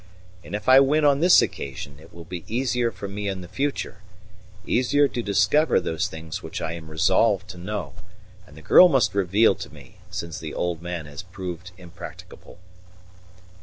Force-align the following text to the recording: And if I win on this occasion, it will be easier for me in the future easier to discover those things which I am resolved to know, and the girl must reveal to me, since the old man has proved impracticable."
And 0.43 0.55
if 0.55 0.67
I 0.67 0.79
win 0.79 1.05
on 1.05 1.19
this 1.19 1.43
occasion, 1.43 1.99
it 1.99 2.11
will 2.11 2.25
be 2.25 2.43
easier 2.47 2.89
for 2.89 3.07
me 3.07 3.27
in 3.27 3.41
the 3.41 3.47
future 3.47 3.97
easier 4.65 5.07
to 5.07 5.21
discover 5.21 5.79
those 5.79 6.07
things 6.07 6.41
which 6.41 6.59
I 6.59 6.71
am 6.73 6.89
resolved 6.89 7.47
to 7.49 7.59
know, 7.59 7.93
and 8.47 8.57
the 8.57 8.63
girl 8.63 8.89
must 8.89 9.13
reveal 9.13 9.53
to 9.53 9.71
me, 9.71 9.97
since 10.09 10.39
the 10.39 10.55
old 10.55 10.81
man 10.81 11.05
has 11.05 11.21
proved 11.21 11.69
impracticable." 11.77 12.57